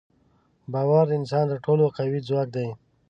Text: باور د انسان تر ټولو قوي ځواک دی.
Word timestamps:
باور 0.73 1.05
د 1.07 1.11
انسان 1.19 1.45
تر 1.51 1.57
ټولو 1.65 1.83
قوي 1.97 2.19
ځواک 2.27 2.47
دی. 2.55 2.67